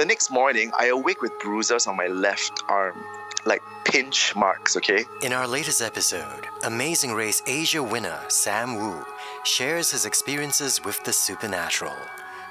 [0.00, 3.04] The next morning, I awake with bruises on my left arm,
[3.44, 5.04] like pinch marks, okay?
[5.20, 9.04] In our latest episode, Amazing Race Asia winner Sam Wu
[9.44, 11.92] shares his experiences with the supernatural,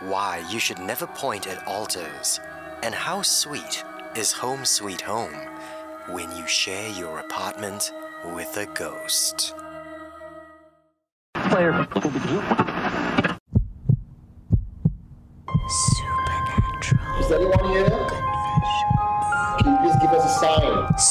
[0.01, 2.39] why you should never point at altars,
[2.83, 3.83] and how sweet
[4.15, 5.33] is home sweet home
[6.09, 7.91] when you share your apartment
[8.25, 9.55] with a ghost.
[11.33, 11.87] Player.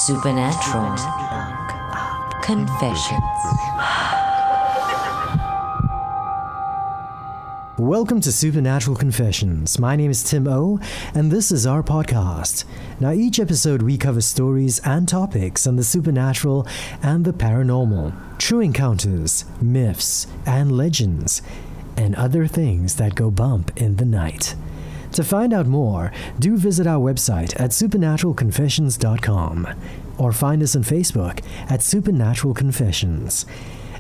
[0.09, 0.97] Supernatural.
[2.41, 3.21] Confessions.
[7.77, 9.79] Welcome to Supernatural Confessions.
[9.79, 10.81] My name is Tim O,
[11.13, 12.65] and this is our podcast.
[12.99, 16.67] Now, each episode we cover stories and topics on the supernatural
[17.03, 21.43] and the paranormal, true encounters, myths, and legends,
[21.99, 24.55] and other things that go bump in the night.
[25.13, 29.69] To find out more, do visit our website at supernaturalconfessions.com
[30.19, 33.47] or find us on Facebook at Supernatural Confessions.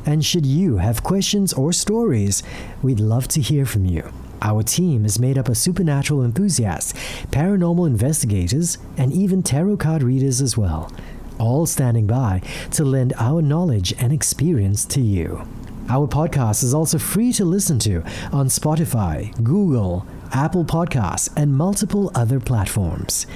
[0.05, 2.42] And should you have questions or stories,
[2.83, 4.10] we'd love to hear from you.
[4.41, 6.92] Our team is made up of supernatural enthusiasts,
[7.30, 10.92] paranormal investigators, and even tarot card readers as well,
[11.38, 15.46] all standing by to lend our knowledge and experience to you.
[15.88, 18.02] Our podcast is also free to listen to
[18.33, 23.26] on Spotify, Google, Apple Podcasts, and multiple other platforms.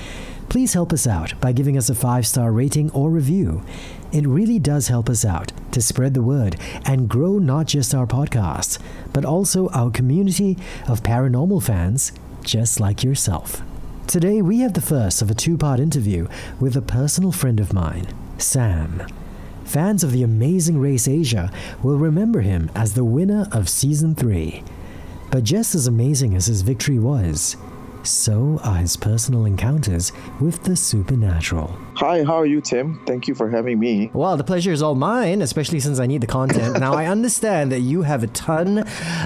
[0.48, 3.62] Please help us out by giving us a five star rating or review.
[4.12, 8.06] It really does help us out to spread the word and grow not just our
[8.06, 8.78] podcast,
[9.12, 13.62] but also our community of paranormal fans just like yourself.
[14.06, 16.28] Today, we have the first of a two part interview
[16.60, 19.06] with a personal friend of mine, Sam.
[19.64, 21.50] Fans of the Amazing Race Asia
[21.82, 24.62] will remember him as the winner of Season 3.
[25.32, 27.56] But just as amazing as his victory was,
[28.02, 31.74] so are his personal encounters with the supernatural.
[32.02, 32.98] Hi, how are you, Tim?
[33.06, 34.10] Thank you for having me.
[34.12, 36.80] Well, the pleasure is all mine, especially since I need the content.
[36.80, 38.78] now, I understand that you have a ton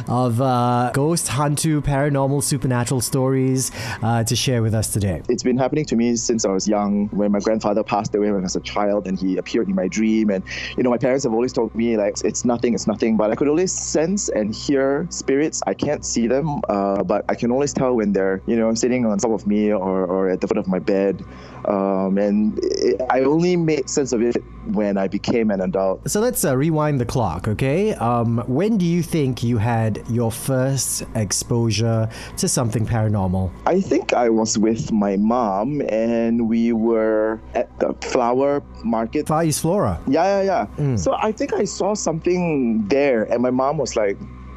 [0.06, 3.71] of uh, ghost, hantu, paranormal, supernatural stories
[4.03, 5.23] uh, to share with us today.
[5.31, 7.09] It's been happening to me since I was young.
[7.12, 9.89] When my grandfather passed away when I was a child, and he appeared in my
[9.89, 10.29] dream.
[10.29, 10.45] And
[10.77, 13.17] you know, my parents have always told me like it's nothing, it's nothing.
[13.17, 15.62] But I could always sense and hear spirits.
[15.67, 19.06] I can't see them, uh, but I can always tell when they're you know sitting
[19.06, 21.25] on top of me or, or at the foot of my bed.
[21.65, 26.09] Um, and it, I only made sense of it when I became an adult.
[26.10, 27.94] So let's uh, rewind the clock, okay?
[27.94, 33.50] Um, when do you think you had your first exposure to something paranormal?
[33.66, 39.28] I think I was with my mom, and we were at the flower market.
[39.28, 40.00] Far East Flora.
[40.09, 40.97] Yeah, yeah, yeah.
[40.97, 44.16] So I think I saw something there, and my mom was like,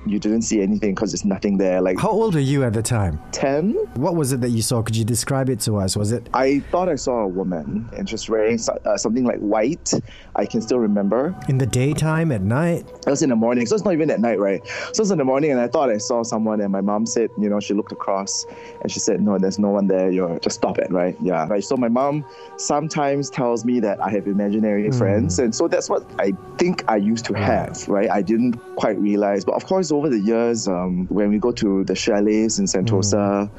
[0.09, 2.81] "You didn't see anything because there's nothing there." Like How old are you at the
[2.81, 3.19] time?
[3.31, 3.73] ten.
[3.95, 4.81] What was it that you saw?
[4.81, 5.95] Could you describe it to us?
[5.95, 9.39] Was it I thought I saw a woman, and she's wearing so- uh, something like
[9.39, 9.93] white.
[10.35, 11.35] I can still remember.
[11.49, 12.85] in the daytime, at night?
[13.05, 14.61] It was in the morning, so it's not even at night, right?
[14.93, 17.29] So it's in the morning, and I thought I saw someone, and my mom said,
[17.37, 18.45] you know, she looked across,
[18.81, 20.09] and she said, no, there's no one there.
[20.09, 21.15] You're just stop it, right?
[21.21, 21.47] Yeah.
[21.47, 21.63] Right.
[21.63, 22.25] So my mom
[22.57, 26.97] sometimes tells me that I have imaginary friends, and so that's what I think I
[26.97, 28.09] used to have, right?
[28.09, 31.83] I didn't quite realize, but of course, over the years, um, when we go to
[31.83, 33.49] the chalets in Sentosa.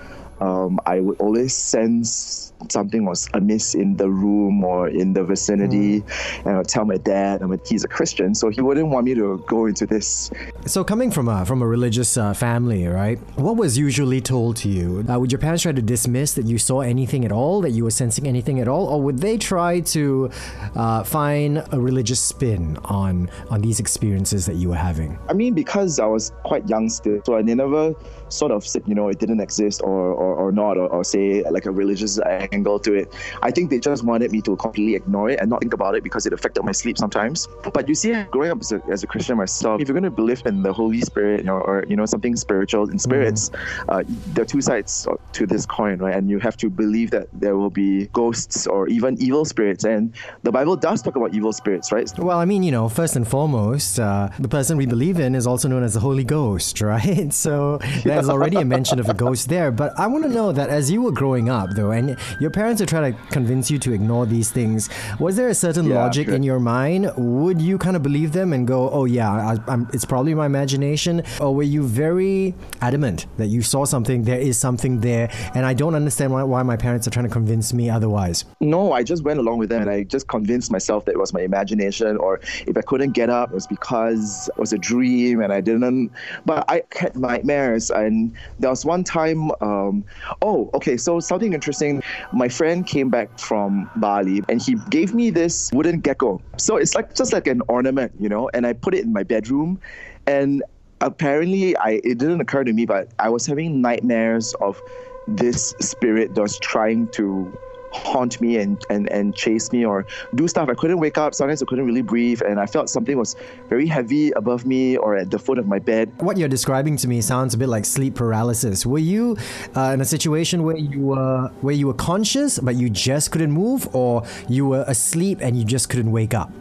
[0.41, 6.05] Um, I would always sense something was amiss in the room or in the vicinity,
[6.45, 7.43] and I would tell my dad.
[7.43, 10.31] I mean, he's a Christian, so he wouldn't want me to go into this
[10.67, 13.19] So, coming from a from a religious uh, family, right?
[13.37, 15.05] What was usually told to you?
[15.09, 17.85] Uh, would your parents try to dismiss that you saw anything at all, that you
[17.85, 20.31] were sensing anything at all, or would they try to
[20.75, 25.19] uh, find a religious spin on on these experiences that you were having?
[25.29, 27.95] I mean, because I was quite young still, so I never
[28.29, 31.43] sort of said, you know, it didn't exist or, or, or not, or, or say
[31.51, 33.13] like a religious angle to it.
[33.43, 36.03] I think they just wanted me to completely ignore it and not think about it
[36.03, 37.49] because it affected my sleep sometimes.
[37.73, 40.11] But you see, growing up as a, as a Christian myself, if you're going to
[40.11, 43.51] believe in the Holy Spirit or, or you know, something spiritual in spirits,
[43.89, 44.03] uh,
[44.35, 46.15] there are two sides to this coin, right?
[46.15, 49.85] And you have to believe that there will be ghosts or even evil spirits.
[49.85, 52.11] And the Bible does talk about evil spirits, right?
[52.19, 55.47] Well, I mean, you know, first and foremost, uh, the person we believe in is
[55.47, 57.33] also known as the Holy Ghost, right?
[57.33, 59.71] So there's already a mention of a ghost there.
[59.71, 62.81] But I want to know that as you were growing up, though, and your parents
[62.81, 64.89] are trying to convince you to ignore these things,
[65.19, 66.35] was there a certain Yeah, logic sure.
[66.37, 67.11] in your mind?
[67.17, 70.47] Would you kind of believe them and go, oh, yeah, I, I'm, it's probably my
[70.47, 71.23] imagination?
[71.41, 75.75] Or were you very adamant that you saw something, there is something there, and I
[75.75, 78.45] don't understand why, why my parents are trying to convince me otherwise?
[78.61, 81.33] No, I just went along with them and I just convinced myself that it was
[81.33, 85.41] my imagination, or if I couldn't get up, it was because it was a dream
[85.41, 86.11] and I didn't.
[86.47, 90.05] But I had nightmares, and there was one time um,
[90.43, 90.97] Oh, okay.
[90.97, 92.03] So something interesting.
[92.33, 96.41] My friend came back from Bali and he gave me this wooden gecko.
[96.57, 98.51] So it's like just like an ornament, you know.
[98.53, 99.81] And I put it in my bedroom,
[100.27, 100.63] and
[101.01, 104.83] apparently, I it didn't occur to me, but I was having nightmares of
[105.27, 107.57] this spirit that was trying to
[107.93, 110.69] haunt me and, and, and chase me or do stuff.
[110.69, 111.35] I couldn't wake up.
[111.35, 113.37] Sometimes I couldn't really breathe, and I felt something was
[113.69, 116.13] very heavy above me or at the foot of my bed.
[116.21, 118.87] What you're describing to me sounds a bit like sleep paralysis.
[118.87, 119.37] Were you
[119.77, 123.53] uh, in a situation where you were where you were conscious but you just couldn't
[123.53, 126.53] move, or you were asleep and you just couldn't wake up?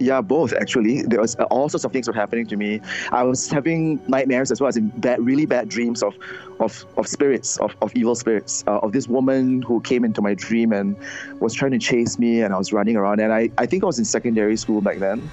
[0.00, 1.02] Yeah, both actually.
[1.02, 2.80] There was all sorts of things were happening to me.
[3.10, 6.14] I was having nightmares as well as in bad, really bad dreams of,
[6.60, 10.34] of, of spirits, of, of evil spirits, uh, of this woman who came into my
[10.34, 10.96] dream and
[11.40, 13.20] was trying to chase me, and I was running around.
[13.20, 15.28] And I, I think I was in secondary school back then.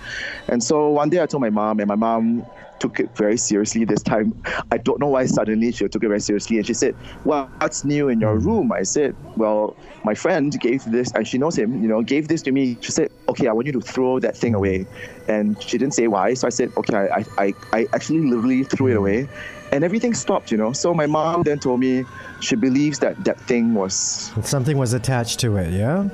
[0.48, 2.46] And so one day I told my mom, and my mom
[2.80, 4.42] took it very seriously this time.
[4.72, 6.58] I don't know why suddenly she took it very seriously.
[6.58, 8.46] And she said, Well, what's new in your mm.
[8.46, 8.72] room?
[8.72, 12.42] I said, Well, my friend gave this, and she knows him, you know, gave this
[12.44, 12.78] to me.
[12.82, 14.86] She said, Okay, I want you to throw that thing away.
[15.28, 16.34] And she didn't say why.
[16.34, 18.98] So I said, Okay, I, I, I actually literally threw it mm.
[18.98, 19.30] away.
[19.72, 20.74] And everything stopped, you know.
[20.74, 22.06] So my mom then told me
[22.40, 26.08] she believes that that thing was Something was attached to it, yeah?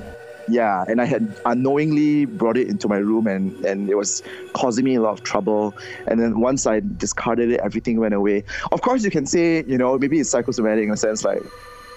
[0.48, 4.22] Yeah and i had unknowingly brought it into my room and and it was
[4.54, 5.74] causing me a lot of trouble.
[6.06, 8.44] And then once i discarded it everything went away.
[8.70, 11.42] Of course you can say you know maybe it's psychosomatic in a sense like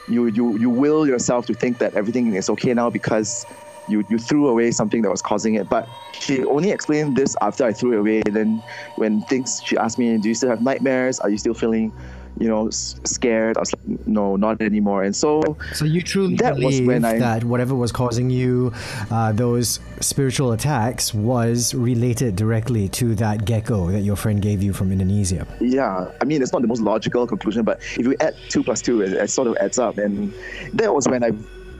[0.07, 3.45] you you you will yourself to think that everything is okay now because
[3.87, 5.69] you you threw away something that was causing it.
[5.69, 8.21] But she only explained this after i threw it away.
[8.25, 8.63] And then
[8.95, 11.19] when things she asked me do you still have nightmares?
[11.19, 11.91] Are you still feeling
[12.39, 15.41] you know scared i was like no not anymore and so
[15.73, 18.73] So you truly That was believe when I- that whatever was causing you
[19.11, 24.73] uh, those spiritual attacks was related directly to that gecko that your friend gave you
[24.73, 25.47] from Indonesia.
[25.61, 28.81] Yeah, I mean, it's not the most logical conclusion, but if you add two plus
[28.81, 29.97] two, it, it sort of adds up.
[29.97, 30.33] And
[30.73, 31.31] that was when I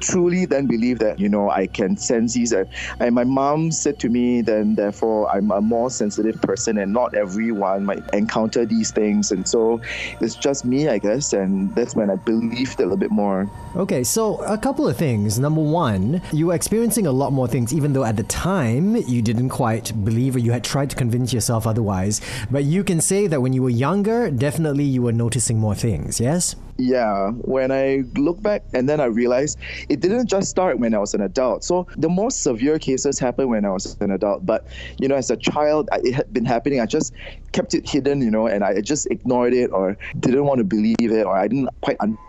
[0.06, 2.52] truly then believe that, you know, I can sense these.
[2.52, 2.70] And,
[3.00, 7.16] and my mom said to me, then therefore, I'm a more sensitive person, and not
[7.16, 9.32] everyone might encounter these things.
[9.32, 9.82] And so
[10.22, 11.34] it's just me, I guess.
[11.34, 13.50] And that's when I believed a little bit more.
[13.76, 15.40] Okay, so a couple of things.
[15.40, 19.22] Number one, you were experiencing a lot more things, even though at the time you
[19.22, 22.22] didn't quite believe or you had tried to convince yourself otherwise.
[22.52, 26.20] But you can say that when you were younger, definitely you were noticing more things,
[26.20, 26.56] yes?
[26.78, 29.58] Yeah, when I look back and then I realized
[29.88, 31.64] it didn't just start when I was an adult.
[31.64, 34.46] So the more severe cases happened when I was an adult.
[34.46, 34.68] But,
[35.00, 36.82] you know, as a child, it had been happening.
[36.82, 37.14] I just
[37.54, 40.98] kept it hidden, you know, and I just ignored it or didn't want to believe
[41.00, 42.20] it or I didn't quite understand.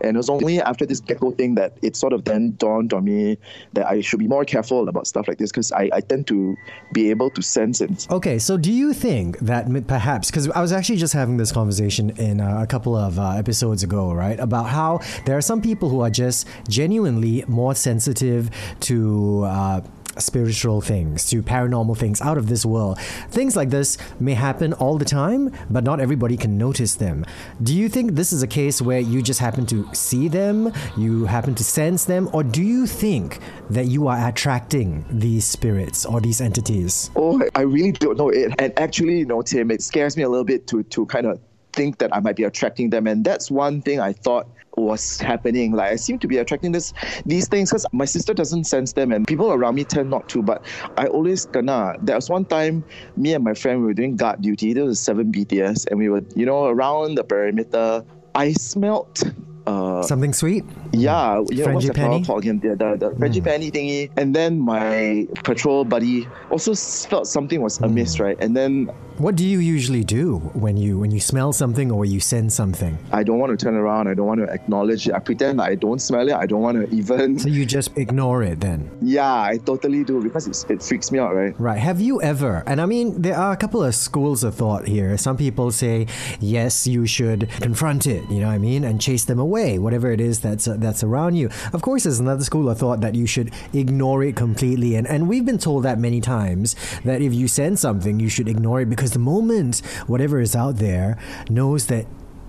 [0.00, 3.04] And it was only after this gecko thing that it sort of then dawned on
[3.04, 3.38] me
[3.72, 6.56] that I should be more careful about stuff like this because I, I tend to
[6.92, 8.06] be able to sense it.
[8.10, 12.10] Okay, so do you think that perhaps, because I was actually just having this conversation
[12.10, 15.88] in uh, a couple of uh, episodes ago, right, about how there are some people
[15.88, 18.50] who are just genuinely more sensitive
[18.80, 19.44] to.
[19.44, 19.80] Uh,
[20.18, 22.98] Spiritual things to paranormal things out of this world.
[23.30, 27.24] Things like this may happen all the time, but not everybody can notice them.
[27.62, 31.24] Do you think this is a case where you just happen to see them, you
[31.24, 33.38] happen to sense them, or do you think
[33.70, 37.10] that you are attracting these spirits or these entities?
[37.16, 38.52] Oh, I really don't know it.
[38.58, 41.40] And actually, you know, Tim, it scares me a little bit to to kind of
[41.72, 43.06] think that I might be attracting them.
[43.06, 45.72] And that's one thing I thought was happening.
[45.72, 46.92] Like I seem to be attracting this
[47.26, 50.42] these things because my sister doesn't sense them and people around me tend not to.
[50.42, 50.64] But
[50.96, 51.96] I always gonna.
[52.00, 52.84] There was one time
[53.16, 54.72] me and my friend we were doing guard duty.
[54.72, 58.04] There was seven BTS and we were, you know, around the perimeter.
[58.34, 59.22] I smelt
[59.66, 60.64] uh Something sweet?
[60.92, 61.94] yeah, you know, what's the
[62.26, 62.58] called again?
[62.58, 64.10] The, the, the frangipani thingy.
[64.16, 68.36] And then my patrol buddy also felt something was amiss, right?
[68.40, 68.90] And then
[69.22, 72.98] What do you usually do when you when you smell something or you sense something?
[73.12, 74.08] I don't want to turn around.
[74.08, 75.14] I don't want to acknowledge it.
[75.14, 76.34] I pretend I don't smell it.
[76.34, 77.38] I don't want to even.
[77.38, 78.90] So you just ignore it then.
[79.00, 81.54] Yeah, I totally do because it's, it freaks me out, right?
[81.60, 81.78] Right.
[81.78, 85.16] Have you ever, and I mean, there are a couple of schools of thought here.
[85.16, 86.08] Some people say,
[86.40, 90.10] yes, you should confront it, you know what I mean, and chase them away, whatever
[90.10, 91.48] it is that's, uh, that's around you.
[91.72, 94.96] Of course, there's another school of thought that you should ignore it completely.
[94.96, 96.74] And, and we've been told that many times
[97.04, 100.76] that if you sense something, you should ignore it because the moment whatever is out
[100.76, 102.06] there knows that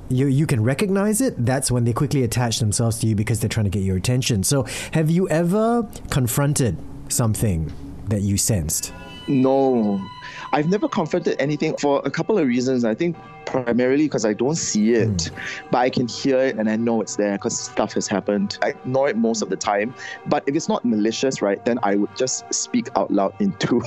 [0.09, 3.49] you, you can recognize it, that's when they quickly attach themselves to you because they're
[3.49, 4.43] trying to get your attention.
[4.43, 6.77] So, have you ever confronted
[7.09, 7.71] something
[8.09, 8.93] that you sensed?
[9.27, 10.05] No,
[10.51, 12.83] I've never confronted anything for a couple of reasons.
[12.83, 15.35] I think primarily because I don't see it, hmm.
[15.71, 18.57] but I can hear it and I know it's there because stuff has happened.
[18.61, 19.93] I ignore it most of the time.
[20.27, 23.79] But if it's not malicious, right, then I would just speak out loud into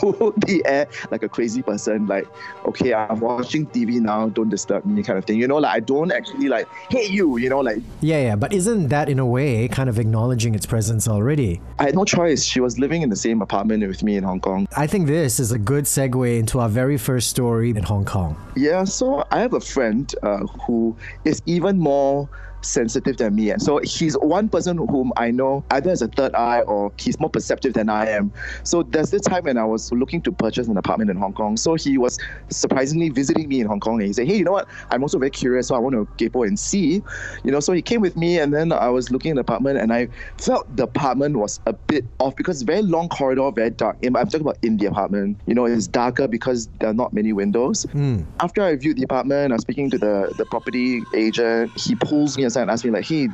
[0.47, 2.27] the air like a crazy person, like,
[2.67, 5.39] okay, I'm watching TV now, don't disturb me, kind of thing.
[5.39, 8.53] You know, like I don't actually like, hey, you, you know, like Yeah, yeah, but
[8.53, 11.61] isn't that in a way kind of acknowledging its presence already?
[11.79, 12.45] I had no choice.
[12.45, 14.67] She was living in the same apartment with me in Hong Kong.
[14.77, 18.37] I think this is a good segue into our very first story in Hong Kong.
[18.57, 22.29] Yeah, so I have a friend uh, who is even more
[22.63, 23.51] sensitive than me.
[23.51, 27.19] And so he's one person whom I know either as a third eye or he's
[27.21, 28.33] more perceptive than I am.
[28.65, 31.57] So there's this time when I was looking to purchase an apartment in Hong Kong.
[31.57, 32.19] So he was
[32.51, 34.69] surprisingly visiting me in Hong Kong and he said, Hey, you know what?
[34.91, 37.03] I'm also very curious, so I want to gapo and see.
[37.45, 39.79] You know, so he came with me and then I was looking at the apartment
[39.79, 40.09] and I
[40.39, 43.97] felt the apartment was a bit off because very long corridor, very dark.
[44.05, 45.39] I'm talking about in the apartment.
[45.47, 47.85] You know, it's darker because there are not many windows.
[47.93, 48.23] Hmm.
[48.41, 51.73] After I viewed the apartment, I was speaking to the, the property agent.
[51.77, 53.29] He pulls me aside and asks me, like, hey,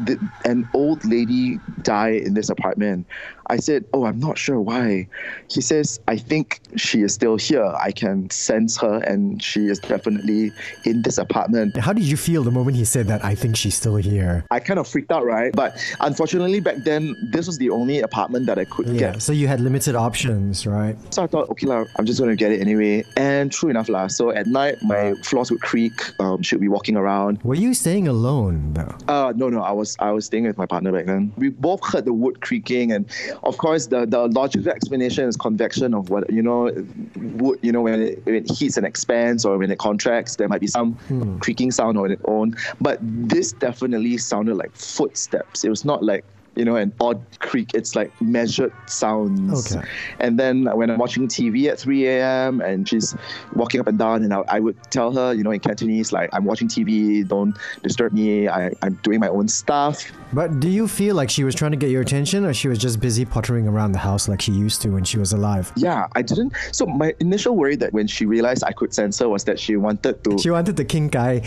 [0.44, 3.06] an old lady die in this apartment?
[3.48, 5.08] I said, oh, I'm not sure why.
[5.50, 7.64] He says, I think she is still here.
[7.64, 10.52] I can sense her and she is definitely
[10.84, 11.76] in this apartment.
[11.76, 13.24] How did you feel the moment he said that?
[13.24, 14.44] I think she's still here.
[14.50, 15.52] I kind of freaked out, right?
[15.52, 19.22] But unfortunately, back then, this was the only apartment that I could Yeah, get.
[19.22, 20.96] so you had limited options, right?
[21.12, 23.04] So I thought, okay, lah, I'm just going to get it anyway.
[23.16, 24.06] And true enough, lah.
[24.06, 25.92] So at night, my floors would creak.
[26.20, 27.42] Um, she'd be walking around.
[27.42, 28.94] Were you staying alone though?
[29.08, 31.32] Uh, no, no, I was I was staying with my partner back then.
[31.36, 33.06] We both heard the wood creaking, and
[33.42, 36.70] of course, the, the logical explanation is convection of what you know,
[37.16, 37.58] wood.
[37.62, 40.60] You know, when it, when it heats and expands, or when it contracts, there might
[40.60, 41.38] be some hmm.
[41.38, 42.56] creaking sound on its own.
[42.80, 45.64] But this definitely sounded like footsteps.
[45.64, 46.24] It was not like
[46.56, 47.70] you know an odd creak.
[47.74, 49.74] It's like measured sounds.
[49.74, 49.86] Okay.
[50.20, 52.60] And then when I'm watching TV at 3 a.m.
[52.60, 53.14] and she's
[53.54, 56.30] walking up and down, and I, I would tell her, you know, in Cantonese, like,
[56.32, 60.04] I'm watching TV, don't disturb me, I, I'm doing my own stuff.
[60.32, 62.78] But do you feel like she was trying to get your attention or she was
[62.78, 65.72] just busy pottering around the house like she used to when she was alive?
[65.76, 66.52] Yeah, I didn't.
[66.72, 69.76] So my initial worry that when she realized I could sense her was that she
[69.76, 71.42] wanted to, She wanted the king guy.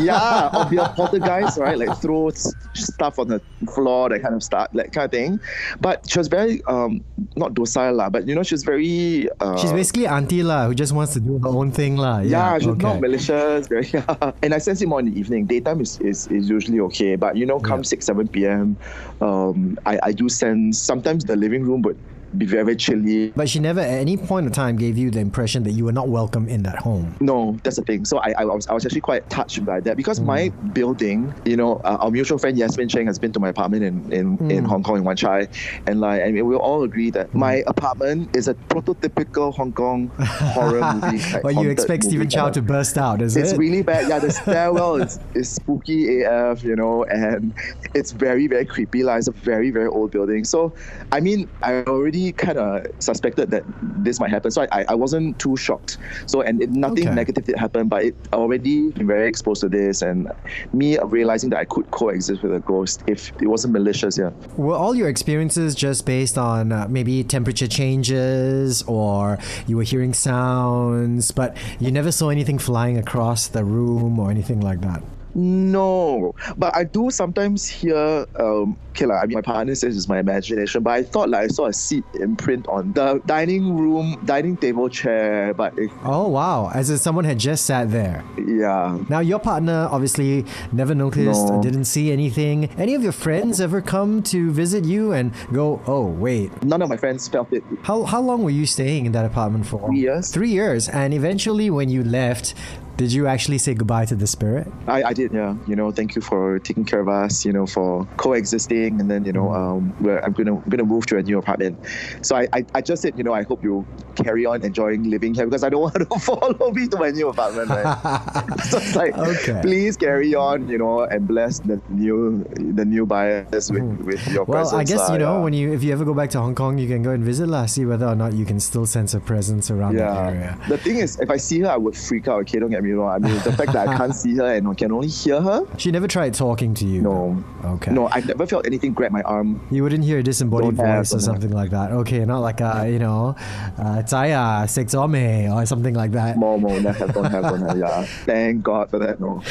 [0.00, 1.78] yeah, or be a poltergeist, right?
[1.78, 2.30] Like throw
[2.74, 3.40] stuff on the
[3.72, 5.40] floor, that kind of stuff, that kind of thing.
[5.80, 7.04] But she was very, um,
[7.36, 9.28] not docile, lah, but you know, she was very.
[9.40, 12.20] Uh, She's basically auntie lah, who just wants to do her own thing lah.
[12.20, 12.82] Yeah, Yeah, she's okay.
[12.82, 13.66] not malicious.
[13.68, 14.32] Very, yeah.
[14.42, 15.46] And I sense it more in the evening.
[15.46, 17.16] Daytime is, is, is usually okay.
[17.16, 17.92] But you know, come Yeah.
[17.98, 18.76] 6, 7 p.m.,
[19.20, 21.98] um, I, I do sense sometimes the living room would
[22.38, 23.32] be very, chilly.
[23.36, 25.92] But she never at any point of time gave you the impression that you were
[25.92, 27.14] not welcome in that home.
[27.20, 28.04] No, that's the thing.
[28.04, 30.74] So I, I, was, I was actually quite touched by that because my Mm.
[30.74, 34.12] building, you know, uh, our mutual friend Yasmin Cheng has been to my apartment in,
[34.12, 34.50] in, Mm.
[34.50, 35.48] in Hong Kong, in Wan Chai.
[35.86, 40.80] And like, and we all agree that my apartment is a prototypical Hong Kong horror
[40.94, 41.18] movie.
[41.32, 43.50] Like, But you expect Stephen Chow to burst out, is It's it?
[43.52, 44.08] It's really bad.
[44.08, 47.52] Yeah, the stairwell is, is spooky AF, you know, and
[47.94, 49.02] it's very, very creepy.
[49.04, 50.44] Like, it's a very, very old building.
[50.44, 50.72] So,
[51.12, 51.82] I mean, I
[52.22, 54.50] already kind of suspected that this might happen.
[54.50, 55.98] So, I, I wasn't too shocked.
[56.26, 57.14] So, and it, nothing Okay.
[57.14, 60.02] negative did happen, but it already been very exposed to this.
[60.02, 60.30] And
[60.72, 64.30] me realizing that I could coexist with a ghost if it wasn't malicious, yeah.
[64.56, 70.12] Were all your experiences just based on uh, maybe temperature changes or you were hearing
[70.14, 75.02] sounds, but you never saw anything flying across the room or anything like that?
[75.34, 78.26] No, but I do sometimes hear.
[78.36, 81.44] Um, okay, like, I mean, my partner says it's my imagination, but I thought like
[81.44, 85.54] I saw a seat imprint on the dining room, dining table chair.
[85.54, 86.70] But it, Oh, wow.
[86.74, 88.22] As if someone had just sat there.
[88.38, 91.62] yeah, Now, your partner obviously never noticed, No.
[91.62, 92.68] didn't see anything.
[92.78, 96.88] Any of your friends ever come to visit you and go, oh, wait, none of
[96.88, 97.62] my friends felt it.
[97.82, 99.86] how, how long were you staying in that apartment for?
[99.88, 100.30] Three years.
[100.30, 100.88] Three years.
[100.88, 102.54] And eventually, when you left,
[103.02, 104.70] did you actually say goodbye to the spirit?
[104.86, 105.56] I, I did, yeah.
[105.66, 107.44] You know, thank you for taking care of us.
[107.44, 109.90] You know, for coexisting, and then you know, mm-hmm.
[109.90, 111.82] um, we're, I'm gonna I'm gonna move to a new apartment.
[112.22, 115.34] So I, I, I just said, you know, I hope you carry on enjoying living
[115.34, 117.70] here because I don't want to follow me to my new apartment.
[117.70, 118.60] Right?
[118.70, 119.58] so it's like, Okay.
[119.62, 122.44] please carry on, you know, and bless the new
[122.78, 124.06] the new buyers with, mm-hmm.
[124.06, 124.78] with your Well, presence.
[124.78, 125.44] I guess lah, you know yeah.
[125.44, 127.48] when you if you ever go back to Hong Kong, you can go and visit
[127.50, 130.30] lah, see whether or not you can still sense a presence around that Yeah.
[130.30, 130.50] area.
[130.68, 132.46] The thing is, if I see her, I would freak out.
[132.46, 133.10] Okay, don't get me wrong.
[133.12, 135.66] I mean, the fact that I can't see her and I can only hear her.
[135.78, 137.02] She never tried talking to you.
[137.02, 137.42] No.
[137.64, 137.92] Okay.
[137.92, 139.66] No, I've never felt anything grab my arm.
[139.70, 141.22] You wouldn't hear a disembodied Don't have, voice or have.
[141.22, 141.92] something like that.
[141.92, 143.34] Okay, not like a you know,
[143.78, 146.36] uh, Zaya Sexome or something like that.
[146.36, 147.78] More, don't have, don't have, don't have.
[147.78, 148.04] Yeah.
[148.24, 149.20] Thank God for that.
[149.20, 149.42] No.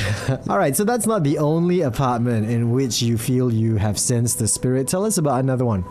[0.49, 4.39] All right, so that's not the only apartment in which you feel you have sensed
[4.39, 4.87] the spirit.
[4.87, 5.83] Tell us about another one.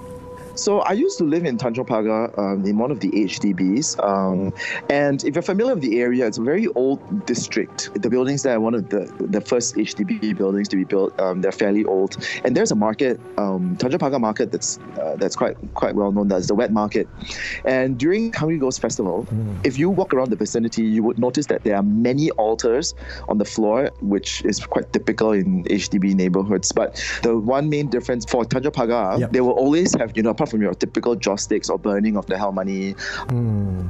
[0.55, 4.03] So I used to live in Tanjong Pagar um, in one of the HDBs.
[4.05, 4.53] Um,
[4.91, 7.91] and if you're familiar with the area, it's a very old district.
[7.95, 11.19] The buildings there are one of the, the first HDB buildings to be built.
[11.21, 12.17] Um, they're fairly old.
[12.45, 16.29] And there's a market, um, Tanjong Pagar market, that's uh, that's quite quite well known.
[16.29, 17.09] That's the wet market.
[17.65, 19.27] And during Hungry Ghost Festival,
[19.65, 22.95] if you walk around the vicinity, you would notice that there are many altars
[23.29, 26.73] on the floor, which is quite typical in HDB neighborhoods.
[26.73, 29.33] But the one main difference for Tanjong Pagar, Yep.
[29.33, 32.25] they will always have, you know, apart from your typical joss sticks or burning of
[32.25, 32.95] the hell money,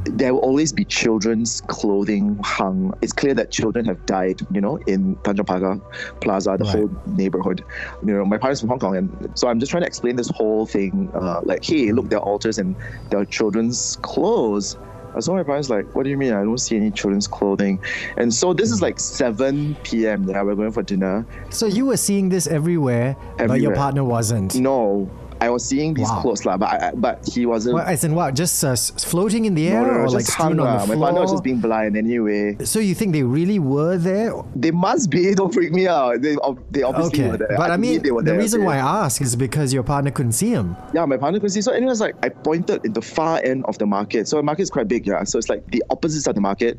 [0.05, 2.93] there will always be children's clothing hung.
[3.03, 5.81] It's clear that children have died, you know, in Tanjong Pagar
[6.21, 6.75] Plaza, the Right.
[6.75, 7.65] whole neighborhood.
[8.05, 10.29] You know, my parents from Hong Kong, and so I'm just trying to explain this
[10.31, 11.09] whole thing.
[11.15, 12.75] Uh, like, hey, look, there are altars and
[13.11, 14.77] there are children's clothes.
[15.15, 16.33] I saw my parents like, what do you mean?
[16.33, 17.81] I don't see any children's clothing.
[18.17, 20.29] And so this is like 7 p.m.
[20.29, 21.27] Yeah, we're going for dinner.
[21.51, 24.55] So you were seeing this everywhere, but your partner wasn't.
[24.55, 25.11] No,
[25.43, 26.21] I was seeing these Wow.
[26.21, 27.75] clothes, lah, but I, I- but he wasn't.
[27.77, 28.35] Well, as in what?
[28.35, 30.87] Just uh, floating in the air, no, no, or just like strewn hung, on the
[30.87, 31.01] My floor?
[31.07, 32.57] partner was just being blind anyway.
[32.65, 34.33] So you think they really were there?
[34.55, 35.35] They must be.
[35.41, 36.21] Don't freak me out.
[36.21, 36.37] They,
[36.71, 37.57] they obviously Okay, were there.
[37.57, 38.67] but I, believe mean, they were the there, reason okay?
[38.67, 40.77] why I ask is because your partner couldn't see him.
[40.93, 41.63] Yeah, my partner couldn't see.
[41.63, 44.29] So anyways, like I pointed in the far end of the market.
[44.29, 45.25] So the market is quite big, yeah.
[45.25, 46.79] So it's like the opposite side of the market,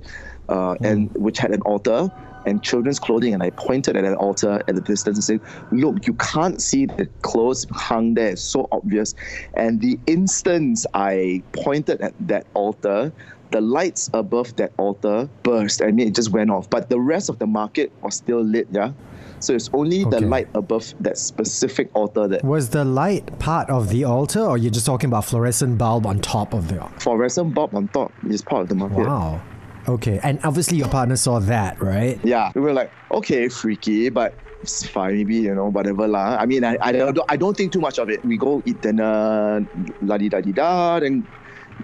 [0.50, 2.10] uh, and which had an altar
[2.46, 3.34] and children's clothing.
[3.34, 5.40] And I pointed at an altar at the distance and said,
[5.72, 8.30] "Look, you can't see the clothes hung there.
[8.30, 9.14] It's so obvious."
[9.56, 13.12] And the instant I pointed at that altar.
[13.52, 15.82] The lights above that altar burst.
[15.82, 16.70] I mean, it just went off.
[16.70, 18.94] But the rest of the market was still lit, yeah.
[19.42, 23.90] So it's only the light above that specific altar that Was the light part of
[23.90, 26.80] the altar, or you're just talking about fluorescent bulb on top of the?
[27.00, 29.00] fluorescent bulb on top is part of the market.
[29.00, 29.42] Wow.
[29.88, 32.20] Okay, and obviously your partner saw that, right?
[32.24, 36.38] Yeah, we were like, okay, freaky, but it's fine, maybe you know, whatever lah.
[36.40, 38.24] I mean, I, I don't I don't think too much of it.
[38.24, 39.66] We go eat dinner,
[40.02, 41.28] la di da di da, then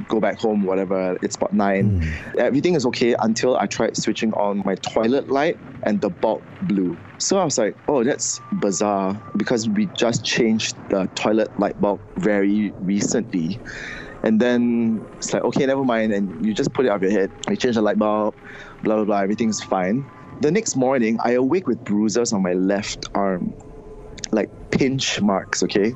[0.07, 1.17] go back home, whatever.
[1.21, 2.01] It's about nine.
[2.01, 2.39] Hmm.
[2.39, 6.97] Everything is okay until I tried switching on my toilet light and the bulb blew.
[7.17, 11.99] So I was like, oh, that's bizarre because we just changed the toilet light bulb
[12.17, 13.59] very recently.
[14.23, 16.13] And then it's like, okay, never mind.
[16.13, 17.31] And you just put it out of your head.
[17.49, 18.35] You change the light bulb,
[18.83, 19.19] blah, blah, blah.
[19.19, 20.05] Everything's fine.
[20.41, 23.53] The next morning, I awake with bruises on my left arm,
[24.31, 25.93] like pinch marks, okay?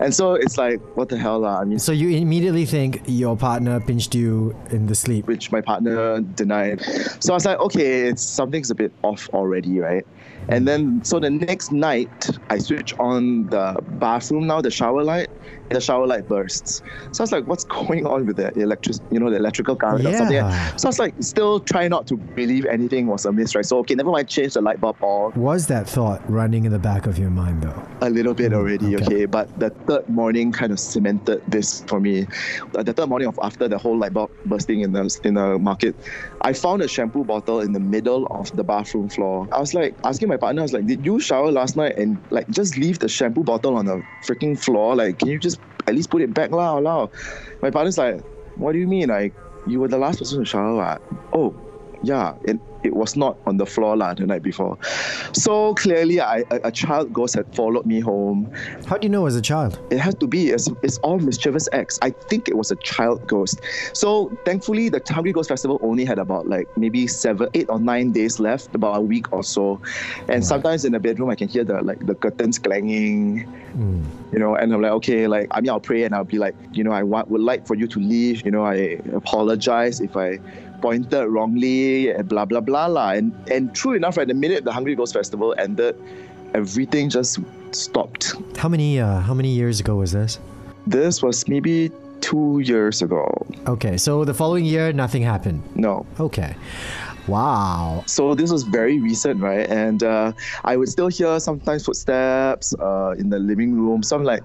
[0.00, 1.60] And so it's like, what the hell, lah?
[1.60, 5.26] I mean, So you immediately think your partner pinched you in the sleep.
[5.26, 6.82] which my partner denied.
[7.20, 10.06] So I was like, okay, it's something's a bit off already, right?
[10.48, 15.28] And then so the next night I switch on the bathroom now, the shower light,
[15.68, 16.82] and the shower light bursts.
[17.10, 20.06] So I was like, what's going on with the electric you know, the electrical current
[20.06, 20.36] or something?
[20.36, 20.76] Yeah.
[20.76, 23.66] So I was like, still trying not to believe anything was amiss, right?
[23.66, 26.78] So okay, never mind, change the light bulb off Was that thought running in the
[26.78, 27.82] back of your mind though?
[28.06, 29.04] A little bit already, okay.
[29.04, 29.24] okay.
[29.26, 32.26] But the third morning kind of cemented this for me.
[32.74, 35.58] Uh, The third morning of after the whole light bulb bursting in the in the
[35.58, 35.94] market,
[36.42, 39.48] I found a shampoo bottle in the middle of the bathroom floor.
[39.50, 42.16] I was like asking my partner, I was like, "Did you shower last night and
[42.30, 44.94] like just leave the shampoo bottle on the freaking floor?
[44.94, 47.08] Like, can you just at least put it back, lah, lah?"
[47.60, 48.22] My partner's like,
[48.54, 49.08] "What do you mean?
[49.10, 49.34] Like,
[49.66, 51.02] you were the last person to shower, what?
[51.34, 51.50] Oh."
[52.04, 54.78] Yeah, it, it was not on the floor lah, the night before.
[55.32, 58.50] So clearly, I, a, a child ghost had followed me home.
[58.86, 59.78] How do you know as a child?
[59.90, 60.50] It has to be.
[60.50, 61.98] It's, it's all mischievous acts.
[62.00, 63.60] I think it was a child ghost.
[63.92, 68.12] So thankfully, the Hungry Ghost Festival only had about like maybe seven, eight or nine
[68.12, 69.80] days left, about a week or so.
[70.28, 74.02] And sometimes in the bedroom, I can hear the like the curtains clanging, hmm.
[74.32, 74.54] you know.
[74.54, 76.92] And I'm like, okay, like I mean, I'll pray and I'll be like, you know,
[76.92, 78.44] I want would like for you to leave.
[78.44, 80.38] You know, I apologize if I
[80.80, 83.10] pointed wrongly and blah blah blah lah.
[83.10, 85.96] And and true enough, right, the minute the Hungry Ghost Festival ended,
[86.54, 87.38] everything just
[87.72, 88.34] stopped.
[88.56, 90.38] How many uh, how many years ago was this?
[90.86, 93.26] This was maybe two years ago.
[93.66, 95.62] Okay, so the following year nothing happened.
[95.74, 96.06] No.
[96.18, 96.56] Okay.
[97.26, 98.04] Wow.
[98.06, 99.68] So this was very recent, right?
[99.68, 100.32] And uh,
[100.64, 104.44] I would still hear sometimes footsteps uh, in the living room, some like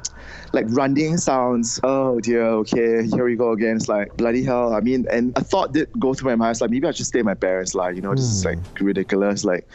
[0.53, 1.79] like running sounds.
[1.84, 3.75] Oh dear, okay, here we go again.
[3.77, 4.73] It's like bloody hell.
[4.73, 6.51] I mean, and a thought did go through my mind.
[6.51, 8.57] It's like maybe I should stay at my parents' like, you know, this is like
[8.79, 9.45] ridiculous.
[9.45, 9.67] Like,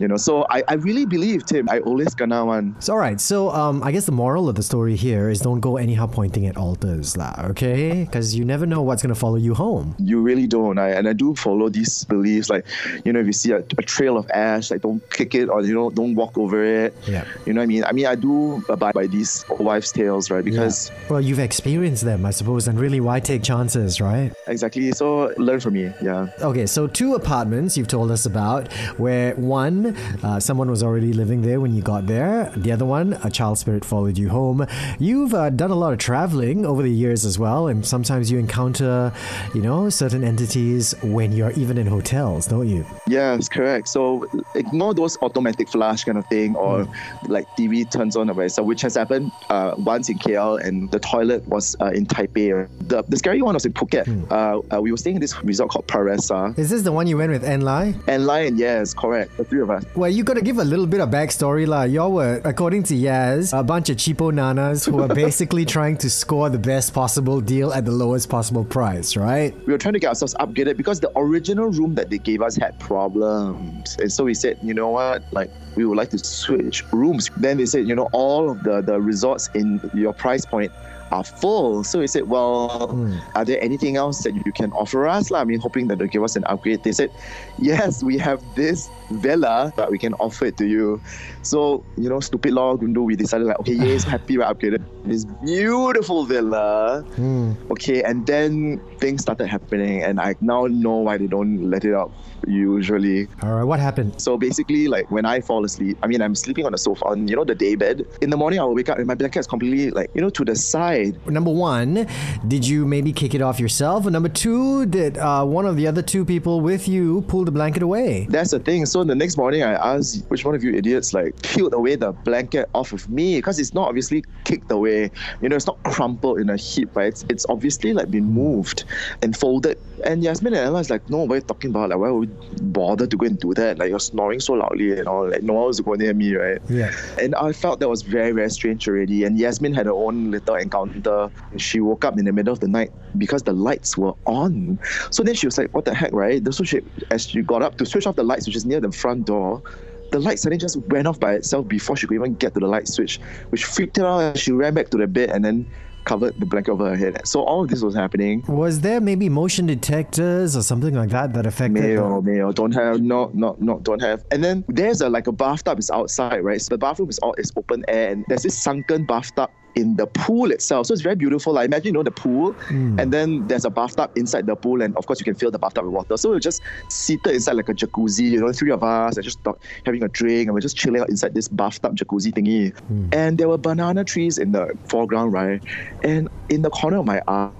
[0.00, 1.68] you know, so I, I really believe Tim.
[1.68, 2.74] I always gonna one.
[2.80, 3.20] So, all right.
[3.20, 6.46] So, um, I guess the moral of the story here is don't go anyhow pointing
[6.46, 7.29] at altars, lah.
[7.38, 9.94] Okay, because you never know what's gonna follow you home.
[9.98, 10.78] You really don't.
[10.78, 12.64] I, and I do follow these beliefs like,
[13.04, 15.62] you know, if you see a, a trail of ash, like don't kick it or
[15.62, 16.94] you know, don't walk over it.
[17.06, 17.24] Yeah.
[17.46, 17.84] You know what I mean?
[17.84, 20.44] I mean, I do abide by these wives' tales, right?
[20.44, 24.32] Because Well, you've experienced them, I suppose, and really, why take chances, right?
[24.46, 24.92] exactly.
[24.92, 25.92] So learn from me.
[26.02, 26.28] Yeah.
[26.40, 31.42] Okay, so two apartments you've told us about, where one, uh, someone was already living
[31.42, 32.52] there when you got there.
[32.56, 34.66] The other one, a child spirit followed you home.
[34.98, 38.38] You've uh, done a lot of traveling over the years as well, and sometimes you
[38.38, 39.12] encounter,
[39.54, 42.84] you know, certain entities when you're even in hotels, don't you?
[43.06, 43.88] Yes, correct.
[43.88, 46.88] So ignore those automatic flash kind of thing or
[47.28, 50.98] like TV turns on by So which has happened uh, once in KL and the
[50.98, 52.68] toilet was uh, in Taipei.
[52.88, 54.06] The, the scary one was in Phuket.
[54.30, 56.56] Uh, uh, we were staying in this resort called Paresa.
[56.58, 58.00] Is this the one you went with Enlai?
[58.06, 59.36] And Lion, yes, correct.
[59.36, 59.84] The three of us.
[59.94, 61.84] Well, you got to give a little bit of backstory, lah.
[61.84, 66.08] Y'all were, according to Yaz, a bunch of cheapo nanas who were basically trying to
[66.10, 67.09] score the best possible
[67.40, 69.54] deal at the lowest possible price, right?
[69.66, 72.56] we were trying to get ourselves upgraded because the original room that they gave us
[72.56, 73.96] had problems.
[73.98, 77.30] And so we said, you know what, like we would like to switch rooms.
[77.36, 80.72] Then they said, you know, all of the, the resorts in your price point
[81.10, 81.84] are full.
[81.84, 83.16] So we said, well, hmm.
[83.34, 85.32] are there anything else that you can offer us?
[85.32, 86.82] I mean, hoping that they'll give us an upgrade.
[86.82, 87.10] They said,
[87.58, 91.00] yes, we have this villa that we can offer it to you.
[91.42, 94.82] So, you know, stupid law, Gundu, we decided like, okay, yes, happy we're upgraded.
[95.04, 97.02] This beautiful villa.
[97.16, 97.52] Hmm.
[97.70, 101.94] Okay, and then things started happening, and I now know why they don't let it
[101.94, 102.12] out
[102.46, 103.28] usually.
[103.42, 104.20] All right, what happened?
[104.20, 107.28] So basically, like when I fall asleep, I mean, I'm sleeping on the sofa, on
[107.28, 108.06] you know the day bed.
[108.20, 110.30] In the morning, I will wake up and my blanket is completely like you know
[110.30, 110.99] to the side.
[111.26, 112.06] Number one,
[112.48, 114.06] did you maybe kick it off yourself?
[114.06, 117.82] Number two, did uh, one of the other two people with you pull the blanket
[117.82, 118.26] away?
[118.28, 118.86] That's the thing.
[118.86, 122.12] So the next morning, I asked which one of you idiots like peeled away the
[122.12, 125.10] blanket off of me because it's not obviously kicked away.
[125.40, 127.08] You know, it's not crumpled in a heap, right?
[127.08, 128.84] It's, it's obviously like been moved
[129.22, 129.78] and folded.
[130.04, 131.90] And Yasmin and Ella is like, no, what are you talking about?
[131.90, 133.78] Like, why would we bother to go and do that?
[133.78, 135.28] Like, you're snoring so loudly and all.
[135.28, 136.58] Like, no one was going near me, right?
[136.68, 136.92] Yeah.
[137.18, 139.24] And I felt that was very, very strange already.
[139.24, 141.30] And Yasmin had her own little encounter.
[141.56, 144.78] She woke up in the middle of the night because the lights were on.
[145.10, 146.42] So then she was like, what the heck, right?
[146.52, 148.92] So she, as she got up to switch off the lights, which is near the
[148.92, 149.62] front door,
[150.10, 152.66] the light suddenly just went off by itself before she could even get to the
[152.66, 154.36] light switch, which freaked her out.
[154.36, 155.70] She ran back to the bed and then
[156.04, 157.26] covered the blanket over her head.
[157.26, 158.42] So all of this was happening.
[158.48, 161.82] Was there maybe motion detectors or something like that that affected?
[161.82, 164.24] Mayo, mayo, don't have, no, no, no, don't have.
[164.30, 166.60] And then there's a like a bathtub is outside, right?
[166.60, 170.06] So the bathroom is all is open air, and there's this sunken bathtub in the
[170.06, 170.86] pool itself.
[170.86, 171.52] So it's very beautiful.
[171.52, 172.98] Like imagine you know the pool, hmm.
[172.98, 175.58] and then there's a bathtub inside the pool, and of course you can fill the
[175.58, 176.16] bathtub with water.
[176.16, 179.42] So we're just seated inside like a jacuzzi, you know, three of us, and just
[179.44, 182.76] talk, having a drink, and we're just chilling out inside this bathtub jacuzzi thingy.
[182.78, 183.08] Hmm.
[183.12, 185.62] And there were banana trees in the foreground, right?
[186.04, 187.50] And in the corner of my eye,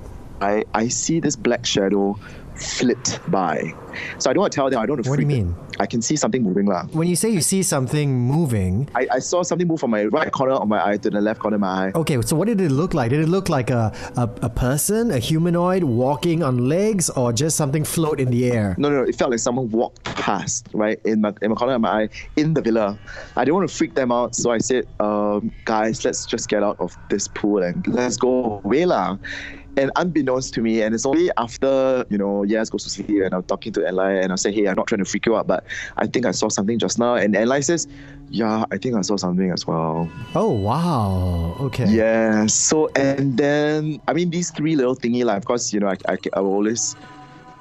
[0.40, 2.18] I, I see this black shadow
[2.60, 3.74] flit by.
[4.18, 4.78] So I don't want to tell them.
[4.78, 5.56] I don't want to What do you mean?
[5.80, 6.84] I can see something moving lah.
[6.92, 10.30] When you say you see something moving, I, I saw something move from my right
[10.30, 11.92] corner of my eye to the left corner of my eye.
[11.94, 13.10] okay, so what did it look like?
[13.10, 17.56] Did it look like a, a, a person, a humanoid walking on legs, or just
[17.56, 18.74] something float in the air?
[18.78, 21.74] No, no, no, it felt like someone walked past, right, in my, in my corner
[21.74, 22.98] of my eye, in the villa.
[23.36, 26.62] I didn't want to freak them out, so I said, um, guys, let's just get
[26.62, 29.16] out of this pool and let's go away lah.
[29.76, 33.32] And unbeknownst to me, and it's only after, you know, Yaz goes to sleep and
[33.32, 35.46] I'm talking to Eli and I say, hey, I'm not trying to freak you out,
[35.46, 35.64] but
[35.96, 37.14] I think I saw something just now.
[37.14, 37.86] And Eli says,
[38.30, 40.10] yeah, I think I saw something as well.
[40.34, 41.56] Oh, wow.
[41.60, 41.86] Okay.
[41.88, 42.46] Yeah.
[42.46, 45.96] So and then I mean these three little thingy like of course you know I,
[46.08, 46.96] I, I will always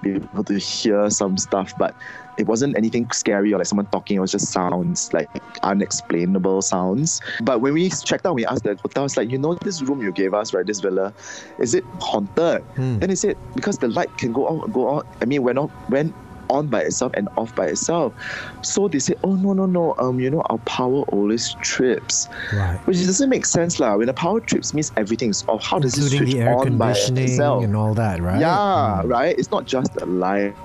[0.01, 1.95] be able to hear some stuff, but
[2.39, 4.17] it wasn't anything scary or like someone talking.
[4.17, 5.29] It was just sounds like
[5.63, 7.21] unexplainable sounds.
[7.41, 10.01] But when we checked out, we asked the hotel, it's like you know this room
[10.01, 10.65] you gave us, right?
[10.65, 11.13] This villa,
[11.59, 12.63] is it haunted?
[12.75, 15.07] Then they said because the light can go on, go on.
[15.21, 16.15] I mean, went on, went
[16.49, 18.13] on by itself and off by itself.
[18.61, 22.27] So they said, oh no no no, um, you know our power always trips.
[22.53, 22.77] Right.
[22.85, 23.97] Which doesn't make sense, lah.
[23.97, 25.63] When the power trips means everything's off.
[25.63, 27.63] How does it Including switch the air on by conditioning itself?
[27.63, 28.39] and all that, right?
[28.39, 29.37] Yeah, right.
[29.37, 30.57] It's not just the lights,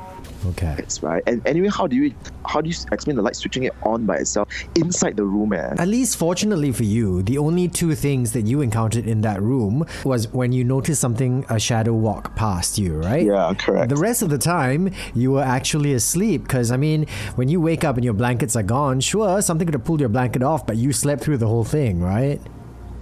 [0.46, 0.74] Okay.
[0.76, 1.22] That's right?
[1.26, 2.14] And anyway, how do you
[2.46, 5.78] how do you explain the light switching it on by itself inside the room, man?
[5.78, 9.86] At least fortunately for you, the only two things that you encountered in that room
[10.04, 13.24] was when you noticed something, a shadow walk past you, right?
[13.24, 13.88] Yeah, correct.
[13.88, 17.84] The rest of the time, you were actually asleep because, I mean, when you wake
[17.84, 20.76] up and your blankets are gone, sure, something could have pulled your blanket off, but
[20.76, 22.40] you slept through the whole thing, right?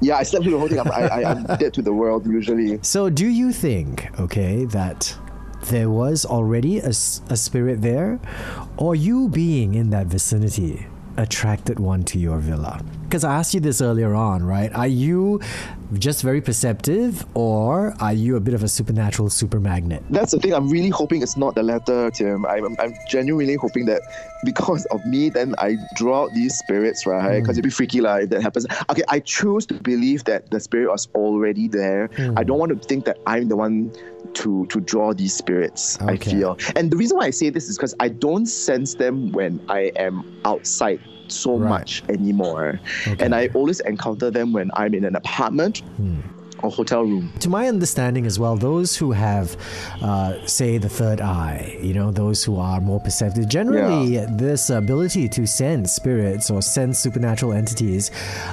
[0.03, 0.81] yeah, I slept through the whole thing.
[0.81, 2.79] I'm, I, I, I'm dead to the world usually.
[2.83, 5.17] So, do you think, okay, that
[5.67, 8.21] there was already a, a spirit there,
[8.77, 12.83] or you being in that vicinity attracted one to your villa?
[13.05, 14.73] Because I asked you this earlier on, right?
[14.75, 15.41] Are you
[15.93, 20.03] just very perceptive or are you a bit of a supernatural super magnet?
[20.09, 20.55] That's the thing.
[20.55, 22.47] I'm really hoping it's not the latter, Tim.
[22.47, 24.01] I'm, I'm genuinely hoping that
[24.45, 27.33] because of me, then I draw out these spirits, right?
[27.33, 27.41] Mm.
[27.43, 28.67] Because it'd be freaky, like, if that happens.
[28.89, 32.09] Okay, I choose to believe that the spirit was already there.
[32.09, 32.39] Mm.
[32.39, 33.93] I don't want to think that I'm the one
[34.35, 35.99] to to draw these spirits.
[36.01, 39.33] I feel, and the reason why I say this is because I don't sense them
[39.33, 41.69] when I am outside so Right.
[41.71, 43.25] much anymore, Okay.
[43.25, 45.83] and I always encounter them when I'm in an apartment
[46.63, 47.33] or hotel room.
[47.41, 49.57] To my understanding as well, those who have,
[50.03, 55.29] uh, say, the third eye, you know, those who are more perceptive, generally, this ability
[55.31, 58.11] to sense spirits or sense supernatural entities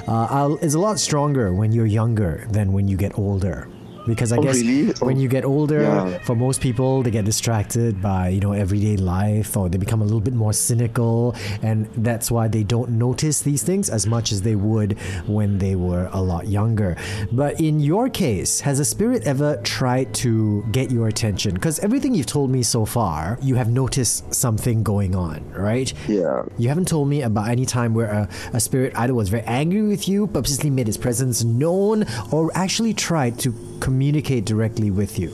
[0.08, 3.68] uh, is a lot stronger when you're younger than when you get older.
[4.10, 4.92] Because I Oh, guess really?
[5.00, 6.18] Oh, when Oh, you get older, yeah.
[6.28, 10.04] for most people, they get distracted by you know everyday life, or they become a
[10.10, 14.38] little bit more cynical, and that's why they don't notice these things as much as
[14.48, 14.90] they would
[15.36, 16.90] when they were a lot younger.
[17.32, 20.30] But in your case, has a spirit ever tried to
[20.72, 21.54] get your attention?
[21.54, 25.38] Because everything you've told me so far, you have noticed something going on,
[25.70, 25.92] right?
[26.08, 26.42] Yeah.
[26.58, 29.82] You haven't told me about any time where a, a spirit either was very angry
[29.82, 31.96] with you, purposely made its presence known,
[32.32, 33.48] or actually tried to
[33.80, 35.30] communicate directly with you.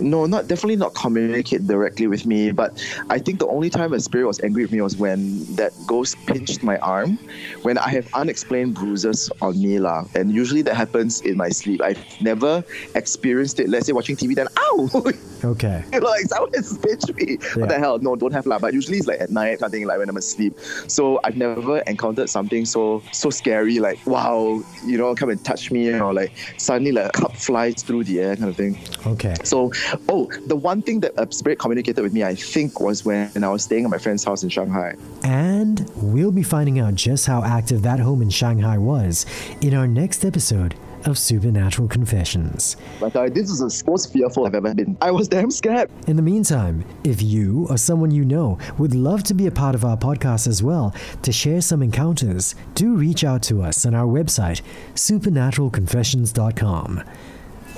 [0.00, 4.00] No, not definitely not communicate directly with me, but I think the only time a
[4.00, 7.18] spirit was angry with me was when that ghost pinched my arm,
[7.62, 10.04] when I have unexplained bruises on me lah.
[10.14, 11.82] And usually that happens in my sleep.
[11.82, 13.68] I've never experienced it.
[13.68, 14.88] Let's say watching TV, then ow,
[15.44, 15.84] Okay.
[16.00, 17.38] like someone has pinched me.
[17.40, 17.60] Yeah.
[17.60, 17.98] What the hell?
[17.98, 18.58] No, don't have lah.
[18.58, 20.58] But usually it's like at night, nothing like when I'm asleep.
[20.86, 25.70] So I've never encountered something so so scary, like wow, you know, come and touch
[25.70, 28.78] me, or like suddenly like a cup flies through the air, kind of thing.
[29.06, 29.34] Okay.
[29.44, 29.72] So,
[30.08, 33.48] oh, the one thing that a spirit communicated with me, I think, was when I
[33.48, 34.94] was staying at my friend's house in Shanghai.
[35.22, 39.26] And we'll be finding out just how active that home in Shanghai was
[39.60, 40.74] in our next episode
[41.06, 42.76] of Supernatural Confessions.
[43.00, 44.96] Like, this is the most fearful I've ever been.
[45.00, 45.90] I was damn scared.
[46.06, 49.74] In the meantime, if you or someone you know would love to be a part
[49.74, 53.94] of our podcast as well to share some encounters, do reach out to us on
[53.94, 54.60] our website,
[54.94, 57.02] supernaturalconfessions.com.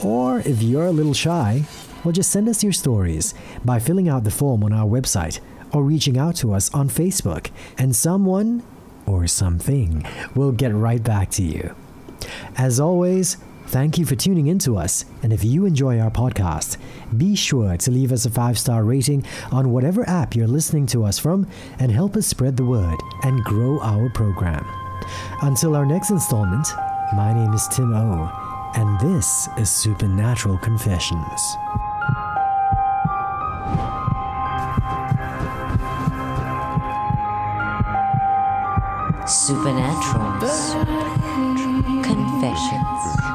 [0.03, 1.65] Or if you're a little shy,
[2.05, 5.39] well, just send us your stories by filling out the form on our website
[5.73, 8.63] or reaching out to us on Facebook, and someone
[9.07, 10.05] or something
[10.35, 11.75] will get right back to you.
[12.57, 15.05] As always, thank you for tuning in to us.
[15.23, 16.77] And if you enjoy our podcast,
[17.17, 21.05] be sure to leave us a five star rating on whatever app you're listening to
[21.05, 21.47] us from
[21.79, 24.67] and help us spread the word and grow our program.
[25.43, 26.69] Until our next installment,
[27.15, 28.31] my name is Tim O,
[28.75, 31.57] and this is Supernatural Confessions.
[39.27, 41.12] Supernatural.
[42.43, 43.32] 嗯嗯。